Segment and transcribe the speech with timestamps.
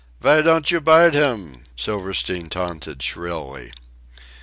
[0.19, 3.71] "V'y don't you bite him?" Silverstein taunted shrilly.